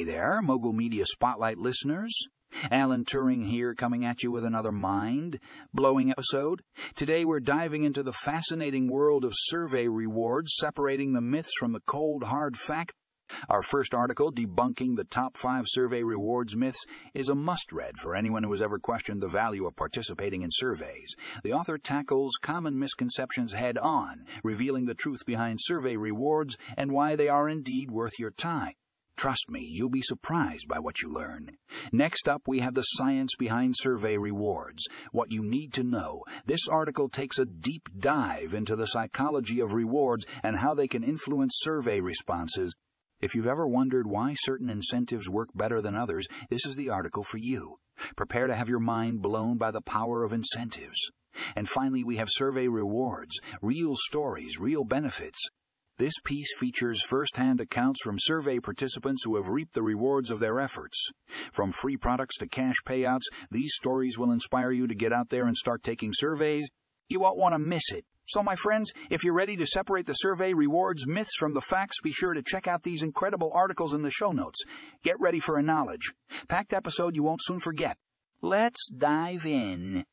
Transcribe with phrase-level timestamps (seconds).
[0.00, 2.10] Hey there, Mogul Media Spotlight listeners.
[2.70, 5.38] Alan Turing here coming at you with another mind
[5.74, 6.62] blowing episode.
[6.94, 11.82] Today we're diving into the fascinating world of survey rewards, separating the myths from the
[11.84, 12.94] cold, hard fact.
[13.50, 16.82] Our first article, debunking the top five survey rewards myths,
[17.12, 20.48] is a must read for anyone who has ever questioned the value of participating in
[20.50, 21.14] surveys.
[21.42, 27.16] The author tackles common misconceptions head on, revealing the truth behind survey rewards and why
[27.16, 28.72] they are indeed worth your time.
[29.20, 31.50] Trust me, you'll be surprised by what you learn.
[31.92, 34.88] Next up, we have the science behind survey rewards.
[35.12, 36.22] What you need to know.
[36.46, 41.04] This article takes a deep dive into the psychology of rewards and how they can
[41.04, 42.74] influence survey responses.
[43.20, 47.22] If you've ever wondered why certain incentives work better than others, this is the article
[47.22, 47.76] for you.
[48.16, 51.10] Prepare to have your mind blown by the power of incentives.
[51.54, 55.50] And finally, we have survey rewards, real stories, real benefits.
[56.00, 60.58] This piece features first-hand accounts from survey participants who have reaped the rewards of their
[60.58, 61.10] efforts.
[61.52, 65.44] From free products to cash payouts, these stories will inspire you to get out there
[65.44, 66.70] and start taking surveys.
[67.08, 68.06] You won't want to miss it.
[68.28, 72.00] So, my friends, if you're ready to separate the survey rewards myths from the facts,
[72.02, 74.64] be sure to check out these incredible articles in the show notes.
[75.04, 76.14] Get ready for a knowledge
[76.48, 77.98] packed episode you won't soon forget.
[78.40, 80.06] Let's dive in.